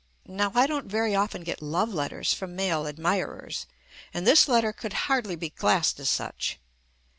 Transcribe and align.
Now 0.25 0.51
I 0.55 0.65
don't 0.65 0.87
very 0.87 1.13
often 1.13 1.43
get 1.43 1.61
love 1.61 1.93
letters 1.93 2.33
from 2.33 2.55
male 2.55 2.87
admirers, 2.87 3.67
and 4.15 4.25
this 4.25 4.47
letter 4.47 4.73
could 4.73 4.93
hardly 4.93 5.35
be 5.35 5.51
classed 5.51 5.99
as 5.99 6.09
such. 6.09 6.59